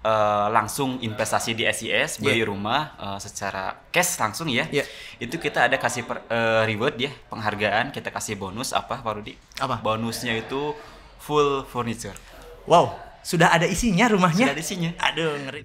eh, 0.00 0.46
langsung 0.48 0.96
investasi 0.98 1.52
di 1.52 1.64
SIS 1.64 2.18
beli 2.18 2.40
Iya. 2.40 2.44
rumah 2.48 2.80
eh, 2.96 3.18
secara 3.18 3.76
cash 3.88 4.16
langsung 4.16 4.48
ya. 4.48 4.64
Iya. 4.68 4.82
Itu 5.18 5.36
kita 5.36 5.68
ada 5.68 5.76
kasih 5.76 6.02
per- 6.02 6.24
eh, 6.26 6.62
reward 6.64 6.94
ya, 6.96 7.10
penghargaan, 7.28 7.90
kita 7.90 8.08
kasih 8.08 8.34
bonus 8.34 8.72
apa 8.72 8.98
Pak 8.98 9.12
Rudi? 9.12 9.34
Apa? 9.58 9.78
Bonusnya 9.80 10.34
itu 10.34 10.72
full 11.20 11.64
furniture. 11.64 12.16
Wow, 12.64 12.92
sudah 13.20 13.52
ada 13.52 13.64
isinya 13.64 14.08
rumahnya. 14.08 14.48
Sudah 14.48 14.54
ada 14.56 14.62
isinya. 14.62 14.90
Aduh, 15.00 15.36
ngeri. 15.36 15.60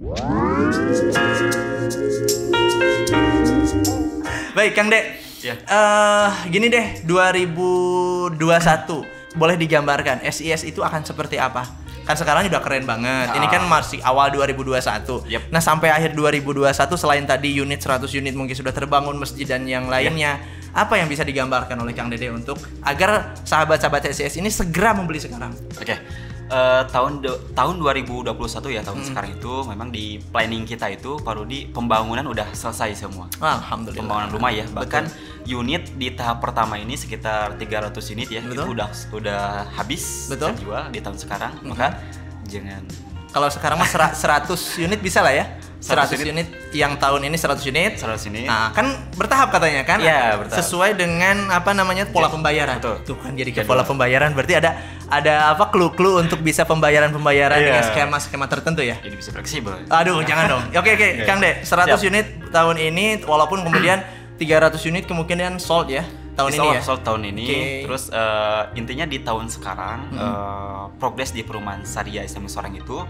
Baik, 4.51 4.71
Kang 4.73 4.87
Dek. 4.87 5.03
Ya. 5.43 5.53
Eh, 5.61 6.29
gini 6.49 6.67
deh, 6.67 7.05
2021 7.05 9.05
boleh 9.35 9.59
digambarkan 9.59 10.23
SIS 10.25 10.67
itu 10.67 10.81
akan 10.81 11.03
seperti 11.03 11.37
apa? 11.37 11.67
Kan 12.05 12.13
sekarang 12.13 12.45
udah 12.45 12.61
keren 12.61 12.85
banget. 12.85 13.33
Ini 13.33 13.49
kan 13.49 13.65
masih 13.65 13.97
awal 14.05 14.29
2021. 14.29 15.25
Yep. 15.25 15.49
Nah, 15.49 15.57
sampai 15.57 15.89
akhir 15.89 16.13
2021 16.13 16.69
selain 17.01 17.25
tadi 17.25 17.57
unit 17.57 17.81
100 17.81 18.05
unit 18.13 18.37
mungkin 18.37 18.53
sudah 18.53 18.69
terbangun 18.69 19.17
masjid 19.17 19.49
dan 19.49 19.65
yang 19.65 19.89
lainnya, 19.89 20.37
apa 20.69 21.01
yang 21.01 21.09
bisa 21.09 21.25
digambarkan 21.25 21.81
oleh 21.81 21.97
Kang 21.97 22.13
Dede 22.13 22.29
untuk 22.29 22.61
agar 22.85 23.33
sahabat-sahabat 23.41 24.05
SIS 24.13 24.37
ini 24.37 24.53
segera 24.53 24.93
membeli 24.93 25.17
sekarang? 25.17 25.57
Oke. 25.81 25.97
Eh, 26.45 26.83
tahun 26.93 27.25
do- 27.25 27.41
tahun 27.57 27.81
2021 27.81 28.69
ya 28.69 28.85
tahun 28.85 29.01
Hmm. 29.01 29.07
sekarang 29.09 29.31
itu 29.33 29.53
memang 29.65 29.89
di 29.89 30.21
planning 30.21 30.61
kita 30.61 30.85
itu 30.87 31.17
Pak 31.17 31.41
Rudi 31.41 31.65
pembangunan 31.65 32.21
udah 32.21 32.53
selesai 32.53 32.93
semua. 32.95 33.25
Alhamdulillah. 33.35 33.97
Pembangunan 33.97 34.29
rumah 34.29 34.51
ya. 34.53 34.69
Bahkan 34.69 35.09
unit 35.43 35.97
di 35.97 36.13
tahap 36.13 36.45
pertama 36.45 36.77
ini 36.77 36.93
sekitar 36.93 37.57
300 37.57 38.13
unit 38.13 38.29
ya. 38.29 38.45
Betul. 38.45 38.61
Itu 38.61 38.71
udah 38.71 38.89
udah 39.11 39.41
habis 39.73 40.29
Betul. 40.29 40.53
terjual 40.53 40.93
di 40.93 41.01
tahun 41.01 41.17
sekarang. 41.17 41.53
Maka 41.65 41.97
jangan 42.45 42.85
Kalau 43.33 43.49
sekarang 43.49 43.75
mah 43.75 43.89
sera- 43.89 44.13
100 44.15 44.77
unit 44.77 45.01
bisa 45.01 45.19
lah 45.19 45.33
ya. 45.33 45.49
100 45.85 46.17
100 46.17 46.25
unit. 46.25 46.47
yang 46.73 46.97
tahun 46.97 47.29
ini 47.29 47.37
100 47.37 47.61
unit. 47.63 47.93
100 47.95 48.25
unit. 48.25 48.45
Nah, 48.45 48.73
kan 48.73 48.89
bertahap 49.13 49.53
katanya 49.53 49.85
kan? 49.85 50.01
Iya, 50.01 50.33
bertahap. 50.35 50.57
Sesuai 50.57 50.97
dengan 50.97 51.47
apa 51.47 51.71
namanya 51.71 52.09
pola 52.09 52.25
pembayaran. 52.25 52.81
betul. 52.81 52.97
Tuh 53.05 53.17
kan 53.21 53.31
jadi 53.31 53.51
ke 53.51 53.61
pola 53.63 53.85
pembayaran 53.85 54.33
berarti 54.33 54.57
ada 54.57 54.81
ada 55.05 55.53
apa 55.53 55.69
clue-clue 55.69 56.17
untuk 56.19 56.41
bisa 56.41 56.65
pembayaran-pembayaran 56.65 57.55
Iya. 57.55 57.65
dengan 57.67 57.83
skema-skema 57.85 58.49
tertentu 58.49 58.81
ya. 58.81 58.97
Jadi 58.97 59.13
bisa 59.13 59.29
fleksibel. 59.29 59.77
Aduh, 59.85 60.25
jangan 60.25 60.45
dong. 60.49 60.63
Oke, 60.73 60.89
oke, 60.91 61.07
Oke. 61.15 61.23
Kang 61.23 61.37
De, 61.37 61.61
100 61.61 61.69
Siap. 61.93 62.09
unit 62.09 62.25
tahun 62.49 62.75
ini 62.79 63.05
walaupun 63.21 63.61
kemudian 63.61 64.01
300 64.41 64.81
unit 64.83 65.05
kemungkinan 65.05 65.61
sold 65.61 65.87
ya 65.87 66.01
tahun 66.35 66.51
Insya 66.51 66.63
ini 66.65 66.75
ya. 66.75 66.81
sold 66.81 67.01
tahun 67.05 67.21
ini. 67.29 67.45
Oke. 67.45 67.61
Terus 67.87 68.03
eh, 68.09 68.63
intinya 68.75 69.05
di 69.05 69.21
tahun 69.21 69.47
sekarang 69.47 69.99
eh, 70.11 70.83
progres 70.97 71.29
di 71.29 71.45
perumahan 71.45 71.85
Syariah 71.85 72.25
Islamic 72.25 72.49
Sorang 72.49 72.73
itu 72.73 73.05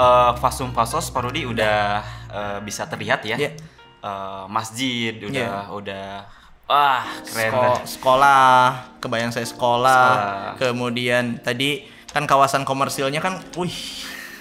eh, 0.00 0.30
fasum 0.36 0.70
fasos 0.70 1.08
Parudi 1.08 1.44
udah 1.44 2.00
eh, 2.28 2.58
bisa 2.60 2.86
terlihat 2.86 3.20
ya. 3.22 3.36
Iya. 3.36 3.50
Eh, 4.00 4.44
masjid 4.48 5.12
udah 5.20 5.28
Iya. 5.28 5.68
udah 5.70 6.08
wah 6.64 7.02
keren 7.26 7.50
Sko- 7.50 7.82
sekolah, 7.84 8.54
kebayang 8.98 9.28
saya 9.28 9.44
sekolah, 9.44 10.06
Sekolah. 10.06 10.52
kemudian 10.56 11.24
tadi 11.38 11.82
kan 12.08 12.24
kawasan 12.24 12.62
komersilnya 12.62 13.18
kan, 13.18 13.38
wih, 13.54 13.74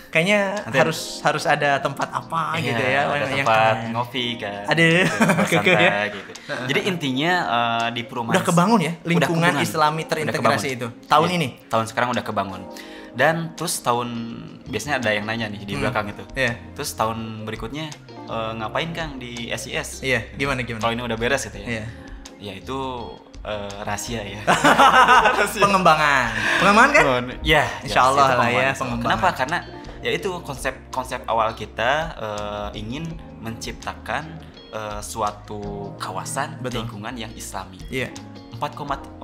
kayaknya 0.08 0.58
Nanti- 0.60 0.78
harus 0.80 1.00
harus 1.20 1.44
ada 1.44 1.78
tempat 1.78 2.06
apa 2.08 2.54
Iya, 2.56 2.66
gitu 2.68 2.84
ya, 2.84 3.02
ada 3.04 3.26
yang 3.26 3.44
tempat 3.44 3.74
keren. 3.76 3.92
ngopi 3.92 4.26
kan. 4.38 4.62
Aduh, 4.68 5.06
Tempat 5.06 5.48
keke 5.50 5.70
ya. 5.70 5.78
santai 5.80 6.08
gitu. 6.12 6.32
Jadi 6.66 6.80
intinya 6.86 7.32
eh, 7.48 7.88
di 7.92 8.02
perumahan 8.04 8.34
Udah 8.34 8.44
kebangun 8.44 8.80
ya, 8.80 8.94
lingkungan 9.04 9.50
kebangun. 9.50 9.66
Islami 9.66 10.02
terintegrasi 10.06 10.68
itu 10.72 10.88
tahun 11.06 11.28
Iya, 11.28 11.36
ini. 11.36 11.48
Tahun 11.66 11.86
sekarang 11.86 12.10
udah 12.10 12.24
kebangun 12.24 12.62
dan 13.18 13.54
terus 13.58 13.82
tahun 13.82 14.10
biasanya 14.70 15.02
ada 15.02 15.10
yang 15.14 15.26
nanya 15.26 15.48
nih 15.50 15.62
di 15.66 15.74
hmm. 15.76 15.82
belakang 15.82 16.14
itu 16.14 16.24
yeah. 16.38 16.54
terus 16.78 16.94
tahun 16.94 17.48
berikutnya 17.48 17.90
uh, 18.30 18.54
ngapain 18.58 18.92
kang 18.94 19.18
di 19.18 19.50
SIS 19.50 20.06
iya 20.06 20.22
yeah. 20.22 20.24
gimana 20.38 20.62
gimana 20.62 20.82
kalau 20.86 20.94
ini 20.94 21.04
udah 21.06 21.18
beres 21.18 21.46
gitu 21.50 21.58
ya 21.62 21.82
yeah. 21.82 21.88
ya 22.40 22.54
itu 22.58 22.78
uh, 23.44 23.80
rahasia 23.84 24.22
ya 24.22 24.42
rahasia. 25.36 25.62
pengembangan 25.64 26.30
pengembangan 26.62 26.92
kan 26.94 27.04
oh, 27.06 27.20
ya 27.42 27.64
insyaallah 27.84 28.28
ya, 28.30 28.38
lah 28.38 28.50
ya 28.50 28.70
pengembangan. 28.78 29.04
kenapa 29.04 29.28
karena 29.34 29.58
ya 30.00 30.12
itu 30.16 30.30
konsep 30.46 30.74
konsep 30.94 31.20
awal 31.28 31.52
kita 31.58 32.16
uh, 32.16 32.70
ingin 32.78 33.04
menciptakan 33.40 34.40
uh, 34.72 35.00
suatu 35.04 35.92
kawasan 36.00 36.60
Betul. 36.60 36.86
lingkungan 36.86 37.16
yang 37.16 37.32
islami 37.36 37.80
iya. 37.92 38.08
yeah. 38.08 38.12
4, 38.60 38.76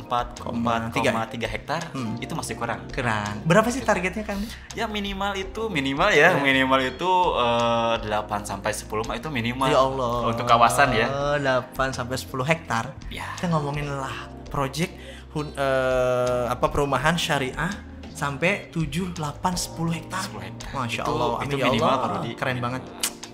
4,3 0.06 1.50
hektar 1.50 1.82
hmm. 1.92 2.22
itu 2.22 2.34
masih 2.38 2.56
kurang. 2.56 2.86
Kurang. 2.94 3.42
Berapa 3.44 3.68
sih 3.74 3.82
targetnya 3.82 4.24
kan? 4.24 4.38
Ya 4.78 4.86
minimal 4.86 5.34
itu 5.34 5.68
minimal 5.68 6.14
ya, 6.14 6.38
ya. 6.38 6.42
minimal 6.42 6.80
itu 6.82 7.12
eh, 7.36 8.06
uh, 8.06 8.26
8 8.26 8.46
sampai 8.46 8.72
10 8.72 8.86
itu 9.18 9.28
minimal. 9.34 9.68
Ya 9.70 9.82
Allah. 9.82 10.16
Untuk 10.30 10.46
kawasan 10.46 10.94
ya. 10.94 11.08
8 11.42 11.98
sampai 11.98 12.16
10 12.16 12.30
hektar. 12.46 12.94
Ya. 13.10 13.34
Kita 13.38 13.50
ngomongin 13.50 13.90
lah 13.90 14.30
project 14.50 14.94
uh, 15.36 16.48
apa 16.48 16.66
perumahan 16.72 17.18
syariah 17.20 17.74
sampai 18.16 18.72
7 18.72 19.12
8 19.12 19.20
10 19.20 19.98
hektar. 19.98 20.24
10 20.32 20.48
hektar. 20.48 20.70
Masya 20.72 21.02
itu, 21.04 21.12
Allah. 21.12 21.28
Amin 21.42 21.50
itu 21.50 21.58
ya 21.60 21.68
Allah. 21.74 22.22
Di, 22.24 22.32
Keren 22.38 22.58
banget. 22.64 22.82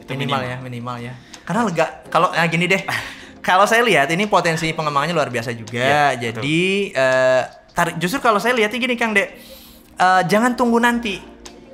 Itu 0.01 0.11
minimal, 0.17 0.39
minimal 0.39 0.41
ya, 0.41 0.57
minimal 0.63 0.95
ya. 0.97 1.13
Karena 1.45 1.61
lega 1.67 1.85
kalau 2.09 2.33
ya 2.33 2.43
gini 2.49 2.65
deh. 2.65 2.81
kalau 3.41 3.65
saya 3.65 3.81
lihat 3.81 4.07
ini 4.07 4.25
potensi 4.25 4.69
pengembangannya 4.71 5.11
luar 5.11 5.27
biasa 5.27 5.51
juga. 5.51 5.81
Iya, 5.81 6.31
Jadi 6.31 6.89
eh, 6.89 7.41
tarik 7.71 7.97
justru 7.97 8.17
kalau 8.17 8.37
saya 8.37 8.53
lihatnya 8.53 8.77
gini 8.77 8.95
Kang 8.95 9.11
Dek. 9.11 9.29
eh, 9.97 10.21
jangan 10.25 10.53
tunggu 10.53 10.77
nanti. 10.77 11.17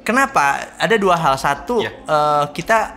Kenapa? 0.01 0.79
Ada 0.79 0.95
dua 0.95 1.15
hal. 1.15 1.35
Satu, 1.35 1.83
Iya. 1.83 1.91
eh, 1.93 2.45
kita 2.51 2.95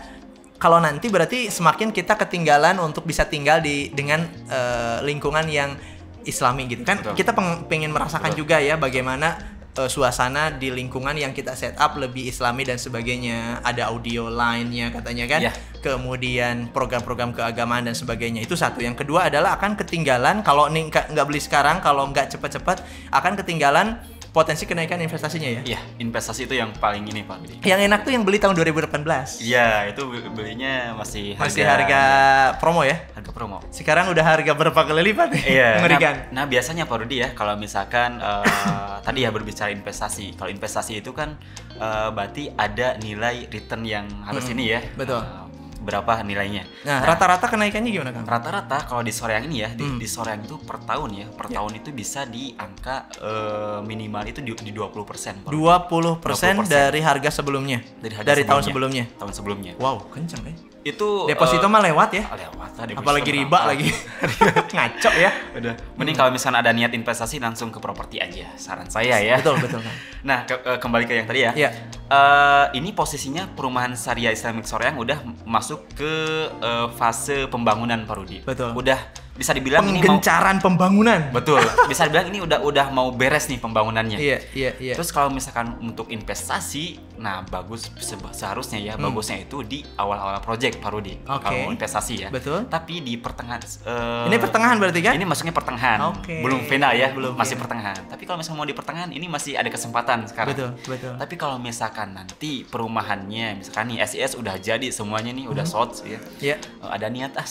kalau 0.57 0.77
nanti 0.77 1.09
berarti 1.09 1.49
semakin 1.49 1.89
kita 1.89 2.15
ketinggalan 2.17 2.77
untuk 2.79 3.03
bisa 3.03 3.25
tinggal 3.25 3.59
di 3.59 3.91
dengan 3.91 4.23
eh, 4.47 4.99
lingkungan 5.03 5.47
yang 5.47 5.73
islami 6.21 6.69
gitu 6.69 6.85
kan 6.85 7.01
Betul. 7.01 7.17
kita 7.17 7.33
peng- 7.33 7.65
pengen 7.65 7.89
merasakan 7.91 8.29
Betul. 8.31 8.45
juga 8.45 8.61
ya 8.61 8.77
bagaimana 8.77 9.41
eh, 9.77 9.91
suasana 9.91 10.55
di 10.55 10.73
lingkungan 10.73 11.15
yang 11.15 11.31
kita 11.31 11.55
set 11.55 11.77
up 11.79 11.95
lebih 11.99 12.31
islami 12.31 12.67
dan 12.67 12.79
sebagainya. 12.81 13.63
Ada 13.63 13.91
audio 13.93 14.31
line-nya 14.31 14.91
katanya 14.95 15.27
kan. 15.31 15.43
Iya. 15.47 15.55
kemudian 15.81 16.69
program-program 16.77 17.33
keagamaan 17.33 17.89
dan 17.89 17.97
sebagainya. 17.97 18.45
Itu 18.45 18.53
satu. 18.53 18.85
Yang 18.85 19.01
kedua 19.01 19.33
adalah 19.33 19.57
akan 19.57 19.81
ketinggalan 19.81 20.45
kalau 20.45 20.69
nih 20.69 20.93
nggak 20.93 21.17
nggak 21.17 21.25
beli 21.25 21.41
sekarang 21.41 21.81
kalau 21.81 22.05
nggak 22.13 22.37
cepat-cepat 22.37 22.85
akan 23.09 23.33
ketinggalan 23.41 23.97
potensi 24.31 24.63
kenaikan 24.63 24.97
investasinya 24.97 25.51
ya 25.51 25.63
Iya, 25.67 25.81
investasi 25.99 26.45
itu 26.45 26.55
yang 26.55 26.71
paling 26.73 27.03
ini 27.05 27.21
Pak. 27.21 27.37
Budi. 27.37 27.55
yang 27.63 27.81
enak 27.81 28.03
tuh 28.03 28.11
yang 28.11 28.23
beli 28.23 28.37
tahun 28.37 28.55
2018 28.55 29.03
Iya, 29.41 29.91
itu 29.91 30.03
be- 30.05 30.31
belinya 30.31 30.95
masih 30.95 31.35
harga 31.35 31.45
masih 31.45 31.63
harga 31.63 32.01
promo 32.57 32.83
ya 32.83 32.97
harga 33.13 33.31
promo. 33.31 33.59
sekarang 33.71 34.07
udah 34.07 34.23
harga 34.25 34.53
berapa 34.53 34.81
kali 34.81 35.03
lipat 35.05 35.29
nih 35.33 35.45
Iya. 35.51 35.71
mengerikan 35.79 36.15
Nah, 36.31 36.33
nah, 36.33 36.45
biasanya 36.47 36.85
Pak 36.85 36.97
Rudi 36.97 37.17
ya 37.19 37.29
kalau 37.33 37.55
misalkan 37.55 38.17
eh, 38.17 38.95
tadi 39.01 39.21
ya 39.21 39.31
berbicara 39.31 39.69
investasi. 39.71 40.35
Kalau 40.35 40.49
investasi 40.49 40.93
itu 40.97 41.11
kan 41.11 41.35
eh, 41.73 42.09
berarti 42.09 42.49
ada 42.51 42.95
nilai 42.97 43.47
return 43.47 43.83
yang 43.83 44.07
harus 44.23 44.45
Mm-mm. 44.45 44.55
ini 44.57 44.65
ya. 44.71 44.81
Betul. 44.95 45.19
Eh, 45.19 45.50
berapa 45.81 46.21
nilainya? 46.21 46.69
nah 46.83 47.01
rata-rata 47.03 47.47
kenaikannya 47.47 47.89
gimana 47.89 48.11
kan 48.11 48.23
Rata-rata 48.23 48.85
kalau 48.85 49.01
di 49.01 49.11
Soreang 49.11 49.45
ini 49.45 49.61
ya, 49.61 49.71
di, 49.71 49.83
Hmm. 49.83 49.97
di 49.97 50.05
Soreang 50.05 50.41
itu 50.41 50.57
per 50.57 50.77
tahun 50.79 51.11
ya, 51.15 51.27
per 51.31 51.49
Ya. 51.49 51.57
tahun 51.57 51.73
itu 51.75 51.89
bisa 51.91 52.23
di 52.25 52.53
angka 52.55 53.09
eh, 53.17 53.81
minimal 53.81 54.23
itu 54.25 54.39
di, 54.39 54.53
di 54.55 54.71
20 54.71 55.03
persen. 55.03 55.35
20% 55.43 56.21
20%. 56.21 56.69
dari 56.69 57.01
harga 57.01 57.31
sebelumnya 57.33 57.81
Dari 57.97 58.15
harga 58.15 58.45
tahun 58.47 58.63
sebelumnya 58.63 59.05
Tahun 59.17 59.33
sebelumnya. 59.33 59.73
wow 59.77 59.97
kenceng 60.07 60.41
ya 60.43 60.55
Itu 60.83 61.25
deposito 61.27 61.65
eh, 61.65 61.69
mah 61.69 61.81
lewat 61.83 62.11
ya 62.11 62.25
lewat 62.27 62.71
lah, 62.75 62.85
deposito 62.87 63.01
apalagi 63.03 63.31
riba 63.31 63.49
berapa. 63.51 63.69
lagi 63.69 63.89
ngaco 64.75 65.11
ya 65.15 65.31
Udah. 65.53 65.75
Mending 65.95 66.15
kalau 66.15 66.31
misalnya 66.31 66.61
ada 66.61 66.71
niat 66.71 66.89
investasi 66.91 67.37
langsung 67.39 67.69
ke 67.69 67.79
properti 67.79 68.17
aja. 68.17 68.49
Saran 68.55 68.87
saya 68.87 69.17
ya. 69.19 69.37
betul 69.37 69.57
betul 69.59 69.81
kan 69.81 69.95
Nah, 70.21 70.39
ke- 70.45 70.61
kembali 70.79 71.05
ke 71.05 71.13
yang 71.15 71.27
tadi 71.27 71.41
ya. 71.43 71.53
Iya. 71.55 71.71
Eh, 72.11 72.67
ini 72.75 72.91
posisinya 72.91 73.47
perumahan 73.55 73.95
Syariah 73.95 74.35
Islamic 74.35 74.67
Soreang 74.67 74.99
udah 74.99 75.23
masuk 75.47 75.87
ke 75.95 76.15
eh, 76.51 76.89
fase 76.99 77.47
pembangunan 77.47 78.03
Pak 78.03 78.17
Rudi. 78.19 78.43
Betul. 78.43 78.75
Udah 78.75 78.99
bisa 79.33 79.51
dibilang 79.51 79.83
ini 79.83 79.97
mau 79.97 80.13
penggencaran 80.13 80.61
pembangunan 80.61 81.21
Betul. 81.31 81.65
Bisa 81.91 82.05
dibilang 82.05 82.29
ini 82.29 82.39
udah 82.41 82.61
udah 82.61 82.87
mau 82.89 83.09
beres 83.11 83.47
nih 83.47 83.57
pembangunannya. 83.57 84.15
iya 84.15 84.37
iya 84.53 84.71
iya 84.77 84.93
Terus 84.93 85.09
kalau 85.09 85.27
misalkan 85.29 85.81
untuk 85.81 86.07
investasi, 86.07 86.85
nah 87.17 87.41
bagus 87.43 87.89
se- 87.97 88.21
seharusnya 88.31 88.77
ya 88.79 88.93
Hmm. 88.93 89.09
bagusnya 89.09 89.41
itu 89.41 89.63
di 89.63 89.81
awal-awal 89.95 90.37
project 90.39 90.77
Pak 90.77 90.91
Rudi. 90.91 91.17
Oke. 91.23 91.41
Kalau 91.41 91.57
mau 91.59 91.73
investasi 91.73 92.15
ya. 92.19 92.29
Betul. 92.29 92.67
Tapi 92.67 93.01
di 93.01 93.17
pertengahan 93.17 93.63
eh, 93.63 94.29
ini 94.29 94.37
pertengahan 94.37 94.77
berarti 94.77 95.01
kan 95.01 95.13
Ini 95.15 95.25
masuknya 95.25 95.55
pertengahan. 95.55 95.99
Oke. 96.13 96.37
Belum 96.39 96.61
final 96.63 96.93
ya, 96.93 97.09
Belum 97.11 97.33
masih 97.33 97.55
final. 97.55 97.63
pertengahan. 97.65 98.01
Tapi 98.07 98.23
kalau 98.25 98.37
misalnya 98.37 98.59
mau 98.59 98.69
di 98.69 98.77
pertengahan 98.77 99.11
ini 99.11 99.27
masih 99.27 99.57
ada 99.57 99.69
kesempatan 99.69 100.27
sekarang. 100.27 100.53
betul 100.53 100.71
betul 100.87 101.13
Tapi 101.17 101.35
kalau 101.35 101.57
misalkan 101.57 102.13
nanti 102.13 102.67
perumahannya, 102.67 103.57
misalkan 103.57 103.89
nih 103.89 104.03
SIS 104.03 104.37
udah 104.37 104.59
jadi 104.59 104.91
semuanya 104.91 105.31
nih, 105.31 105.47
udah 105.47 105.65
sold 105.65 105.97
ya. 106.03 106.21
Iya. 106.41 106.57
Eh, 106.61 106.91
Ada 106.91 107.09
niat 107.09 107.33
ah, 107.35 107.47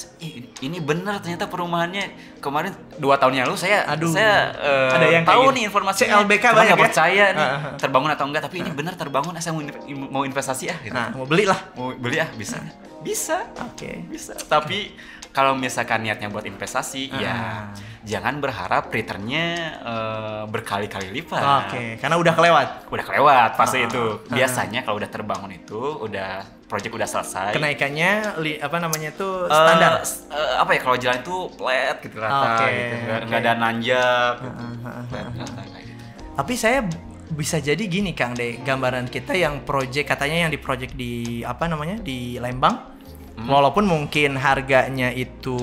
ini 0.59 0.77
benar 0.79 1.17
ternyata 1.17 1.47
perumahan 1.47 1.68
perumahannya 1.69 2.03
kemarin 2.41 2.73
dua 2.97 3.21
tahun 3.21 3.33
yang 3.37 3.45
lalu 3.45 3.61
saya 3.61 3.85
Aduh. 3.93 4.09
saya 4.09 4.49
eh, 4.57 4.89
Ada 4.97 5.07
yang 5.21 5.23
tahu 5.29 5.53
nih 5.53 5.63
informasi 5.69 6.09
CLBK 6.09 6.43
cuma 6.49 6.57
banyak 6.57 6.65
nggak 6.65 6.81
ya? 6.81 6.85
percaya 6.89 7.25
nih 7.37 7.45
ah. 7.45 7.77
terbangun 7.77 8.09
atau 8.09 8.25
enggak 8.25 8.43
tapi 8.49 8.55
ini 8.65 8.71
benar 8.73 8.93
terbangun 8.97 9.37
saya 9.37 9.53
mau, 9.53 9.63
mau 10.09 10.23
investasi 10.25 10.65
ah 10.73 10.77
gitu. 10.81 10.97
Nah, 10.97 11.13
mau 11.13 11.29
beli 11.29 11.45
lah. 11.45 11.59
mau 11.77 11.93
beli 11.93 12.17
ah 12.17 12.29
bisa 12.33 12.57
bisa 13.05 13.45
Oke. 13.69 14.01
bisa 14.09 14.33
tapi 14.49 14.97
kalau 15.29 15.53
misalkan 15.53 16.01
niatnya 16.01 16.27
buat 16.27 16.43
investasi 16.43 17.13
ya 17.13 17.29
Ah. 17.29 17.63
jangan 18.01 18.37
berharap 18.37 18.87
returnnya 18.87 19.45
eh, 19.77 20.43
berkali-kali 20.45 21.09
lipat 21.11 21.43
Oke, 21.67 21.83
karena 21.97 22.15
udah 22.15 22.33
kelewat. 22.33 22.67
udah 22.87 23.05
kelewat 23.05 23.49
fase 23.53 23.77
Ah. 23.77 23.85
itu 23.85 24.03
biasanya 24.27 24.81
kalau 24.81 24.97
udah 24.97 25.07
terbangun 25.07 25.51
itu 25.53 25.77
udah 25.99 26.41
project 26.65 26.93
udah 26.93 27.07
selesai 27.07 27.49
Kenaikannya 27.51 28.11
li- 28.37 28.57
apa 28.57 28.77
namanya 28.77 29.09
itu 29.09 29.25
Eh, 29.43 29.49
standar. 29.51 29.91
s- 30.01 30.25
eh, 30.27 30.53
apa 30.55 30.71
ya 30.71 30.79
kalau 30.79 30.97
jalan 30.97 31.19
itu 31.19 31.35
flat 31.51 31.97
gitu 31.99 32.17
rata 32.17 32.49
Oke, 32.55 32.69
gitu 32.71 32.95
nggak, 33.25 33.39
ada 33.39 33.51
nanjak 33.55 34.33
gitu. 34.39 34.53
Ah, 34.55 34.69
ah, 34.79 34.89
ah, 34.91 35.03
Flat, 35.05 35.25
rata, 35.35 35.61
kayak 35.63 35.83
gitu. 35.83 36.03
Tapi 36.35 36.53
saya 36.55 36.79
bisa 37.29 37.57
jadi 37.59 37.83
gini 37.83 38.11
Kang 38.11 38.33
De, 38.33 38.57
gambaran 38.59 39.05
kita 39.05 39.33
yang 39.33 39.61
project 39.61 40.09
katanya 40.09 40.45
yang 40.45 40.51
di 40.51 40.57
project 40.57 40.93
di 40.93 41.13
apa 41.43 41.65
namanya 41.65 41.97
di 41.99 42.37
Lembang, 42.37 42.98
Hmm. 43.39 43.47
walaupun 43.47 43.87
mungkin 43.87 44.35
harganya 44.35 45.15
itu 45.15 45.55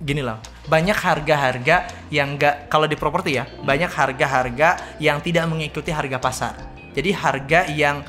gini 0.00 0.24
lah, 0.24 0.40
banyak 0.64 0.96
harga-harga 0.96 2.08
yang 2.08 2.40
enggak 2.40 2.72
kalau 2.72 2.88
di 2.88 2.96
properti 2.96 3.36
ya, 3.36 3.44
Hmm. 3.44 3.68
banyak 3.68 3.92
harga-harga 3.92 4.96
yang 4.96 5.20
tidak 5.20 5.44
mengikuti 5.44 5.92
harga 5.92 6.16
pasar. 6.16 6.54
Jadi 6.96 7.12
harga 7.12 7.68
yang 7.68 8.00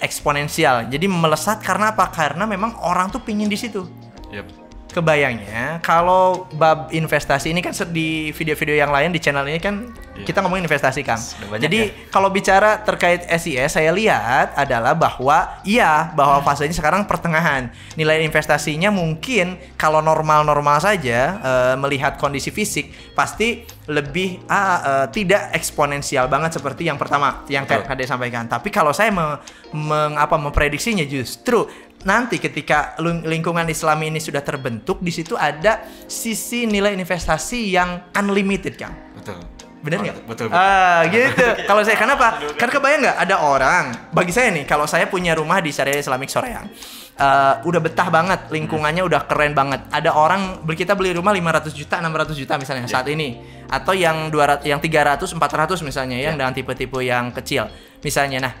eksponensial, 0.00 0.88
jadi 0.88 1.06
melesat 1.06 1.60
karena 1.60 1.92
apa? 1.92 2.08
Karena 2.10 2.48
memang 2.48 2.80
orang 2.80 3.12
tuh 3.12 3.20
pingin 3.20 3.46
di 3.46 3.60
situ. 3.60 3.84
Yep. 4.32 4.63
Kebayangnya 4.94 5.82
kalau 5.82 6.46
bab 6.54 6.86
investasi 6.88 7.50
ini 7.50 7.58
kan 7.58 7.74
di 7.90 8.30
video-video 8.30 8.78
yang 8.78 8.94
lain 8.94 9.10
di 9.10 9.18
channel 9.18 9.42
ini 9.44 9.58
kan 9.58 9.90
Iya. 10.14 10.30
kita 10.30 10.46
ngomongin 10.46 10.70
investasi 10.70 11.02
Kang. 11.02 11.18
Jadi 11.58 11.90
ya. 11.90 12.06
kalau 12.06 12.30
bicara 12.30 12.78
terkait 12.78 13.26
SIS 13.26 13.74
saya 13.74 13.90
lihat 13.90 14.54
adalah 14.54 14.94
bahwa 14.94 15.58
iya 15.66 16.14
bahwa 16.14 16.38
Hmm. 16.38 16.46
fasenya 16.46 16.70
sekarang 16.70 17.02
pertengahan. 17.02 17.66
Nilai 17.98 18.22
investasinya 18.22 18.94
mungkin 18.94 19.58
kalau 19.74 19.98
normal-normal 19.98 20.78
saja 20.78 21.42
eh, 21.42 21.74
melihat 21.74 22.14
kondisi 22.14 22.54
fisik 22.54 22.94
pasti 23.18 23.66
lebih 23.90 24.46
ah, 24.46 24.78
eh, 25.02 25.06
tidak 25.10 25.50
eksponensial 25.50 26.30
banget 26.30 26.54
seperti 26.54 26.86
yang 26.86 26.94
pertama 26.94 27.42
yang 27.50 27.66
Betul. 27.66 27.82
Kade 27.82 28.06
sampaikan. 28.06 28.46
Tapi 28.46 28.70
kalau 28.70 28.94
saya 28.94 29.10
me- 29.10 29.42
meng- 29.74 30.14
apa 30.14 30.38
memprediksinya 30.38 31.02
justru 31.02 31.66
nanti 32.04 32.36
ketika 32.36 32.94
ling- 32.98 33.24
lingkungan 33.24 33.64
Islami 33.66 34.08
ini 34.08 34.20
sudah 34.20 34.40
terbentuk 34.40 35.00
di 35.00 35.08
situ 35.08 35.34
ada 35.34 35.80
sisi 36.04 36.64
nilai 36.64 36.92
investasi 36.92 37.72
yang 37.72 38.08
unlimited 38.12 38.76
Kang. 38.76 38.94
betul 39.14 39.40
Bener 39.84 40.00
Oh, 40.00 40.04
nggak? 40.08 40.16
betul, 40.24 40.46
betul. 40.48 40.56
Ah, 40.56 41.04
gitu. 41.12 41.44
kalau 41.68 41.84
saya 41.84 42.00
kenapa? 42.00 42.40
Kan 42.56 42.72
kebayang 42.72 43.04
nggak 43.04 43.18
ada 43.20 43.36
orang. 43.36 43.84
Bagi 44.16 44.32
saya 44.32 44.48
nih, 44.48 44.64
kalau 44.64 44.88
saya 44.88 45.04
punya 45.04 45.36
rumah 45.36 45.60
di 45.60 45.68
Syariah 45.68 46.00
Islamic 46.00 46.32
Soreang, 46.32 46.72
eh, 47.12 47.54
udah 47.60 47.80
betah 47.84 48.08
banget, 48.08 48.48
lingkungannya 48.48 49.04
udah 49.04 49.28
keren 49.28 49.52
banget. 49.52 49.84
Ada 49.92 50.16
orang 50.16 50.64
beli 50.64 50.80
kita 50.80 50.96
beli 50.96 51.12
rumah 51.12 51.36
500 51.36 51.76
juta, 51.76 52.00
600 52.00 52.32
juta 52.32 52.56
misalnya 52.56 52.88
Iya. 52.88 52.96
saat 52.96 53.12
ini, 53.12 53.36
atau 53.68 53.92
yang 53.92 54.32
200, 54.32 54.64
yang 54.64 54.80
300, 54.80 55.36
400 55.36 55.84
misalnya 55.84 56.16
Iya. 56.16 56.32
yang 56.32 56.40
dengan 56.40 56.56
tipe-tipe 56.56 57.04
yang 57.04 57.28
kecil, 57.36 57.68
misalnya. 58.00 58.40
Nah, 58.40 58.54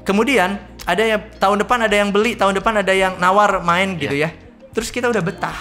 kemudian 0.00 0.56
ada 0.84 1.02
yang 1.02 1.20
tahun 1.36 1.60
depan 1.60 1.78
ada 1.84 1.96
yang 1.96 2.10
beli, 2.10 2.34
tahun 2.34 2.56
depan 2.56 2.80
ada 2.80 2.92
yang 2.92 3.16
nawar 3.16 3.60
main 3.60 3.96
gitu 3.96 4.12
Iya. 4.12 4.30
ya. 4.32 4.70
Terus 4.70 4.88
kita 4.88 5.08
udah 5.08 5.20
betah. 5.20 5.58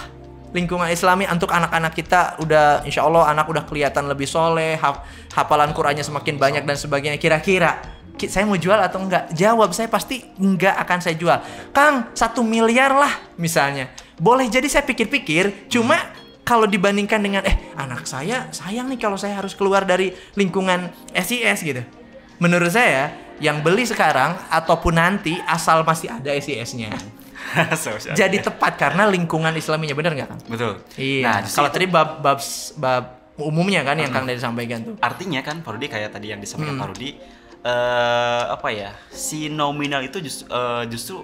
Lingkungan 0.49 0.89
Islami 0.89 1.29
untuk 1.29 1.53
anak-anak 1.53 1.93
kita 1.93 2.41
udah 2.41 2.81
insya 2.81 3.05
Allah 3.05 3.29
anak 3.29 3.45
udah 3.45 3.63
kelihatan 3.63 4.09
lebih 4.09 4.25
soleh 4.25 4.73
haf- 4.75 5.05
hafalan 5.29 5.69
Qurannya 5.71 6.01
semakin 6.01 6.35
banyak 6.35 6.63
dan 6.65 6.73
sebagainya. 6.73 7.21
Kira-kira 7.21 7.77
ki- 8.17 8.25
saya 8.27 8.49
mau 8.49 8.57
jual 8.57 8.75
atau 8.75 8.97
enggak? 8.97 9.29
Jawab 9.29 9.69
saya 9.71 9.85
pasti 9.85 10.25
enggak 10.41 10.73
akan 10.79 10.99
saya 10.99 11.13
jual. 11.13 11.37
Kang 11.69 12.09
satu 12.17 12.41
miliar 12.41 12.97
lah 12.97 13.13
misalnya. 13.37 13.93
Boleh 14.17 14.49
jadi 14.49 14.65
saya 14.65 14.81
pikir-pikir 14.83 15.69
cuma 15.69 16.01
kalau 16.41 16.65
dibandingkan 16.65 17.21
dengan 17.21 17.45
eh 17.45 17.53
anak 17.77 18.09
saya 18.09 18.49
sayang 18.49 18.89
nih 18.89 18.97
kalau 18.97 19.21
saya 19.21 19.37
harus 19.37 19.53
keluar 19.53 19.85
dari 19.85 20.17
lingkungan 20.33 20.89
SIS 21.13 21.61
gitu. 21.61 21.85
Menurut 22.41 22.73
saya 22.73 23.13
yang 23.39 23.59
beli 23.59 23.83
sekarang 23.83 24.37
ataupun 24.47 24.93
nanti 24.93 25.35
asal 25.41 25.81
masih 25.81 26.07
ada 26.09 26.31
SIS-nya 26.33 26.91
So, 27.73 27.95
so, 27.97 28.11
jadi 28.11 28.35
ya. 28.35 28.45
tepat 28.45 28.77
karena 28.77 29.07
lingkungan 29.07 29.49
Islaminya 29.51 29.91
bener 29.93 30.13
nggak 30.13 30.27
kan? 30.27 30.39
betul 30.45 30.73
Iya. 30.93 31.23
nah 31.23 31.37
kalau 31.41 31.67
tadi 31.67 31.87
bab 31.87 32.19
bab 32.19 32.37
bab 32.75 33.03
umumnya 33.37 33.81
kan 33.81 33.95
yang 33.95 34.11
Kang 34.11 34.23
Dedi 34.23 34.37
sampaikan 34.37 34.83
tuh. 34.83 34.95
artinya 34.99 35.39
kan 35.39 35.59
Pak 35.59 35.71
Rudi 35.71 35.87
kayak 35.87 36.11
tadi 36.11 36.29
yang 36.29 36.37
disampaikan 36.37 36.75
Hmm. 36.75 36.83
Pak 36.83 36.89
Rudi 36.91 37.09
eh 37.59 38.43
apa 38.45 38.69
ya 38.69 38.91
si 39.09 39.47
nominal 39.47 39.99
itu 40.01 40.19
justru, 40.19 40.45
justru 40.87 41.23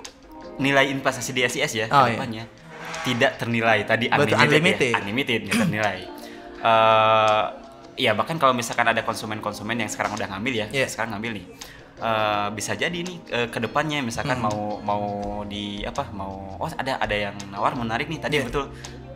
nilai 0.57 0.87
investasi 0.89 1.29
di 1.29 1.43
SIS 1.43 1.71
ya 1.73 1.85
Oh, 1.85 2.03
ke 2.03 2.15
depannya 2.15 2.43
tidak 3.03 3.37
ternilai 3.37 3.83
tadi 3.83 4.07
Betul, 4.07 4.33
unlimited, 4.33 4.49
unlimited. 4.49 4.89
ya 4.89 4.97
unlimited 4.97 5.39
nggak 5.45 5.57
ternilai 5.61 5.97
eh 6.61 7.43
ya 7.97 8.11
bahkan 8.11 8.35
kalau 8.35 8.51
misalkan 8.51 8.83
ada 8.85 8.99
konsumen-konsumen 9.01 9.75
yang 9.77 9.87
sekarang 9.87 10.11
udah 10.11 10.27
ngambil 10.27 10.53
ya 10.57 10.67
Iya. 10.73 10.87
sekarang 10.89 11.13
ngambil 11.13 11.39
nih 11.39 11.45
eh, 11.97 12.47
bisa 12.51 12.73
jadi 12.73 12.95
nih 12.95 13.17
eh, 13.27 13.47
ke 13.47 13.57
depannya 13.57 13.99
misalkan 13.99 14.35
Hmm. 14.35 14.45
mau 14.45 14.59
mau 14.81 15.03
di 15.43 15.81
apa 15.81 16.07
mau 16.09 16.55
oh 16.55 16.69
ada 16.69 16.97
ada 16.97 17.15
yang 17.15 17.35
nawar 17.47 17.73
menarik 17.73 18.05
nih 18.05 18.19
tadi 18.19 18.35
Iya. 18.37 18.45
betul 18.45 18.67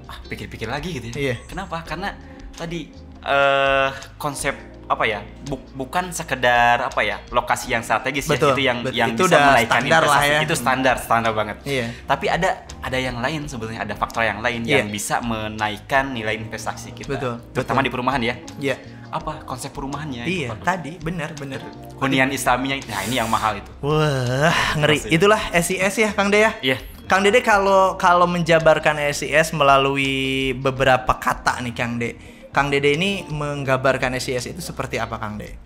ah 0.06 0.18
pikir-pikir 0.26 0.66
lagi 0.66 0.90
gitu 0.92 1.08
ya 1.10 1.16
Iya. 1.16 1.36
Kenapa? 1.46 1.84
Karena 1.84 2.16
tadi 2.52 2.90
eh 3.20 3.90
konsep 4.16 4.56
apa 4.86 5.06
ya? 5.06 5.22
bu- 5.46 5.62
bukan 5.76 6.10
sekedar 6.10 6.82
apa 6.82 7.02
ya? 7.02 7.22
Lokasi 7.30 7.70
yang 7.70 7.84
strategis 7.84 8.26
Betul, 8.26 8.50
ya 8.50 8.54
itu 8.56 8.62
yang 8.64 8.78
betul. 8.82 8.98
yang 8.98 9.10
Itu 9.10 9.22
bisa 9.22 9.30
udah 9.30 9.42
menaikkan 9.46 9.70
standar 9.78 10.02
lah 10.02 10.10
investasi. 10.10 10.34
ya. 10.34 10.40
Itu 10.42 10.56
standar, 10.58 10.96
standar 10.98 11.32
banget. 11.32 11.58
Iya. 11.62 11.86
Tapi 12.06 12.26
ada 12.26 12.50
ada 12.80 12.98
yang 12.98 13.18
lain 13.20 13.42
sebetulnya 13.46 13.84
ada 13.84 13.94
faktor 13.94 14.24
yang 14.24 14.40
lain 14.40 14.66
Iya. 14.66 14.82
yang 14.82 14.90
bisa 14.90 15.22
menaikkan 15.22 16.10
nilai 16.10 16.42
investasi 16.42 16.96
kita. 16.96 17.06
Betul, 17.12 17.38
Terutama 17.54 17.80
betul. 17.80 17.86
di 17.86 17.92
perumahan 17.94 18.22
ya. 18.24 18.36
Iya. 18.58 18.76
Apa 19.10 19.42
konsep 19.42 19.74
perumahannya? 19.74 20.22
itu, 20.24 20.46
Iya, 20.46 20.50
Pak? 20.54 20.62
tadi 20.62 21.02
benar 21.02 21.34
benar. 21.34 21.66
Hunian 21.98 22.30
Islaminya 22.30 22.78
nah 22.86 23.02
ini 23.04 23.18
yang 23.18 23.26
mahal 23.26 23.58
itu. 23.58 23.72
Wah, 23.82 24.54
ngeri. 24.78 25.02
Itulah 25.10 25.42
SIS 25.52 25.96
ya 25.98 26.10
Kang 26.14 26.30
De 26.30 26.46
ya. 26.46 26.52
Iya. 26.62 26.78
Kang 27.10 27.26
Dede 27.26 27.42
kalau 27.42 27.98
kalau 27.98 28.30
menjabarkan 28.30 29.02
SIS 29.10 29.50
melalui 29.52 30.54
beberapa 30.54 31.18
kata 31.18 31.58
nih 31.66 31.74
Kang 31.74 31.98
De. 31.98 32.14
Kang 32.54 32.70
Dede 32.70 32.94
ini 32.94 33.26
menggambarkan 33.26 34.14
SIS 34.22 34.54
itu 34.54 34.62
seperti 34.62 35.02
apa 35.02 35.18
Kang 35.18 35.42
De? 35.42 35.58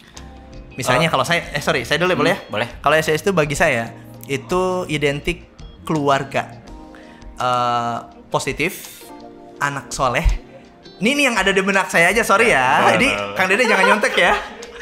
Misalnya 0.73 1.05
Eh, 1.07 1.11
kalau 1.11 1.27
saya 1.27 1.43
eh 1.51 1.59
sorry, 1.59 1.83
saya 1.83 1.99
dulu 1.99 2.11
ya 2.11 2.15
hmm, 2.15 2.23
boleh? 2.23 2.31
ya? 2.33 2.39
boleh. 2.47 2.67
Kalau 2.79 2.95
SIS 2.95 3.21
itu 3.21 3.31
bagi 3.35 3.59
saya 3.59 3.91
itu 4.25 4.87
identik 4.87 5.51
keluarga. 5.83 6.47
Eh, 7.35 7.97
positif, 8.31 9.03
anak 9.59 9.91
soleh. 9.91 10.23
Ini 11.01 11.09
nih 11.17 11.25
yang 11.31 11.37
ada 11.39 11.49
di 11.49 11.61
benak 11.65 11.89
saya 11.89 12.13
aja, 12.13 12.21
sorry 12.21 12.53
ya. 12.53 12.85
Boleh, 12.85 12.93
Jadi 12.97 13.07
boleh, 13.09 13.23
boleh. 13.23 13.35
Kang 13.37 13.47
Dede 13.49 13.63
jangan 13.65 13.85
nyontek 13.89 14.13
ya. 14.13 14.33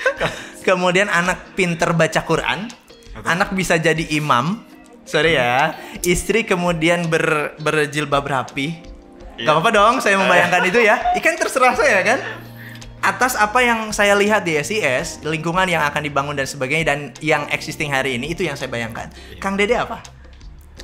Kemudian 0.68 1.08
anak 1.08 1.56
pinter 1.58 1.89
baca 1.96 2.22
Quran, 2.22 2.70
anak 3.25 3.56
bisa 3.56 3.80
jadi 3.82 4.03
imam. 4.13 4.62
Sorry 5.01 5.34
ya. 5.34 5.74
Istri 6.06 6.46
kemudian 6.46 7.10
ber, 7.10 7.58
berjilbab 7.58 8.22
rapi. 8.22 8.80
Iya. 9.36 9.50
Gak 9.50 9.53
apa-apa 9.58 9.70
dong, 9.74 9.96
saya 9.98 10.22
membayangkan 10.22 10.62
itu 10.70 10.80
ya. 10.86 11.01
Ikan 11.18 11.36
terserah 11.36 11.74
saya 11.74 12.06
kan. 12.06 12.20
Atas 13.01 13.34
apa 13.34 13.65
yang 13.65 13.89
saya 13.89 14.13
lihat 14.13 14.46
di 14.46 14.62
SIS, 14.62 15.25
lingkungan 15.25 15.65
yang 15.65 15.82
akan 15.89 16.06
dibangun 16.06 16.38
dan 16.38 16.46
sebagainya 16.46 16.86
dan 16.94 17.00
yang 17.18 17.50
existing 17.50 17.89
hari 17.89 18.22
ini 18.22 18.30
itu 18.30 18.46
yang 18.46 18.53
saya 18.53 18.70
bayangkan. 18.70 19.10
Kang 19.41 19.58
Dede 19.58 19.74
apa? 19.74 20.21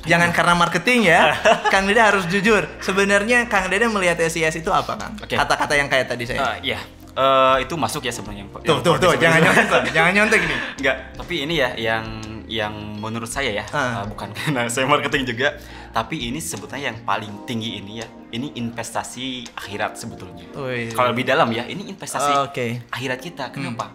Jangan 0.08 0.30
karena 0.32 0.54
marketing 0.56 1.00
ya. 1.06 1.36
Kang 1.72 1.84
Dede 1.84 2.00
harus 2.00 2.24
jujur. 2.26 2.64
Sebenarnya 2.80 3.44
Kang 3.46 3.68
Dede 3.68 3.86
melihat 3.86 4.16
SIS 4.24 4.58
itu 4.58 4.70
apa, 4.72 4.96
Kang? 4.96 5.12
Kata-kata 5.20 5.76
yang 5.76 5.86
kayak 5.92 6.08
tadi 6.08 6.24
saya. 6.24 6.56
Eh, 6.58 6.72
iya. 6.74 6.80
Eh, 7.18 7.56
itu 7.66 7.74
masuk 7.74 8.06
ya 8.06 8.14
sebenarnya. 8.14 8.46
tuh, 8.62 8.78
tuh, 8.78 8.94
tuh, 8.94 9.12
jangan 9.18 9.42
nyontek, 9.42 9.90
jangan 9.90 10.12
nyontek 10.14 10.40
nih. 10.46 10.58
Enggak, 10.78 10.96
tapi 11.18 11.34
ini 11.42 11.54
ya 11.58 11.70
yang 11.74 12.04
yang 12.48 12.72
menurut 12.96 13.28
saya 13.28 13.52
ya, 13.52 13.64
Ah. 13.74 14.00
uh, 14.00 14.04
bukan 14.08 14.30
karena 14.38 14.70
saya 14.72 14.88
marketing 14.88 15.28
juga, 15.28 15.58
tapi 15.92 16.32
ini 16.32 16.40
sebetulnya 16.40 16.94
yang 16.94 16.98
paling 17.04 17.44
tinggi 17.44 17.76
ini 17.76 18.00
ya, 18.00 18.06
ini 18.32 18.56
investasi 18.56 19.50
akhirat 19.52 20.00
sebetulnya. 20.00 20.48
Wih. 20.56 20.94
Kalau 20.94 21.12
lebih 21.12 21.28
dalam 21.28 21.52
ya, 21.52 21.68
ini 21.68 21.90
investasi 21.92 22.32
Oke. 22.48 22.86
akhirat 22.88 23.18
kita. 23.20 23.50
Kenapa? 23.52 23.92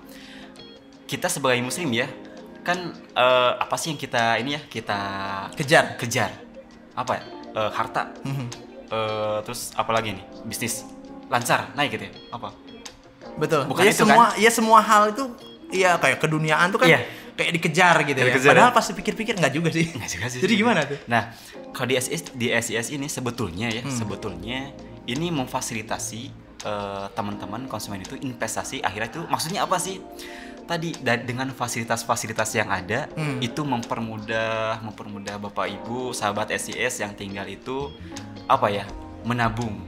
Kita 1.10 1.32
sebagai 1.32 1.64
muslim 1.64 1.96
ya, 1.96 2.06
kan 2.64 2.80
eh, 2.96 3.52
apa 3.60 3.76
sih 3.76 3.92
yang 3.92 4.00
kita 4.00 4.40
ini 4.40 4.56
ya, 4.56 4.62
kita 4.66 5.00
Kejar. 5.54 6.00
kejar? 6.00 6.32
Apa 6.96 7.20
ya? 7.20 7.24
Eh, 7.54 7.72
harta. 7.72 8.10
Eh, 8.90 9.38
terus 9.44 9.72
apa 9.74 9.92
lagi 9.92 10.16
nih? 10.16 10.24
Bisnis 10.44 10.88
lancar, 11.28 11.72
naik 11.74 11.94
gitu 11.94 12.04
ya? 12.08 12.14
Apa? 12.32 12.50
Betul. 13.36 13.66
Bukan 13.66 13.84
ya 13.84 13.92
itu, 13.92 14.02
semua 14.02 14.26
ya 14.36 14.50
semua 14.50 14.80
hal 14.80 15.10
itu 15.10 15.26
Iya 15.74 15.98
kayak 15.98 16.22
keduniaan 16.22 16.70
tuh 16.70 16.78
kan 16.78 16.86
Iya. 16.86 17.02
kayak 17.34 17.52
dikejar 17.58 17.96
gitu 18.06 18.14
ya. 18.16 18.30
Dikejar, 18.30 18.54
Padahal 18.54 18.70
ya. 18.70 18.78
pas 18.78 18.86
dipikir-pikir 18.86 19.34
nggak 19.36 19.54
juga 19.54 19.70
sih. 19.74 19.90
Nggak 19.90 20.10
juga 20.12 20.26
sih. 20.30 20.38
Jadi 20.38 20.54
gimana 20.54 20.86
tuh? 20.86 21.02
Nah, 21.10 21.34
kalau 21.74 21.90
di 21.90 21.98
SIS 21.98 22.30
di 22.32 22.54
SIS 22.54 22.94
ini 22.94 23.10
sebetulnya 23.10 23.74
ya, 23.74 23.82
Hmm. 23.82 23.90
sebetulnya 23.90 24.70
ini 25.04 25.34
memfasilitasi 25.34 26.22
eh, 26.62 27.06
teman-teman 27.12 27.66
konsumen 27.66 28.00
itu 28.00 28.16
investasi 28.16 28.80
akhirnya 28.80 29.10
itu 29.10 29.22
maksudnya 29.26 29.66
apa 29.66 29.76
sih? 29.76 29.98
Tadi 30.64 30.96
dengan 31.20 31.52
fasilitas-fasilitas 31.52 32.50
yang 32.54 32.70
ada 32.70 33.12
Hmm. 33.14 33.38
itu 33.40 33.62
mempermudah 33.62 34.80
mempermudah 34.80 35.36
Bapak 35.38 35.68
Ibu 35.70 36.12
sahabat 36.12 36.50
SIS 36.50 37.00
yang 37.00 37.12
tinggal 37.14 37.46
itu 37.46 37.92
apa 38.46 38.68
ya? 38.68 38.86
menabung 39.24 39.80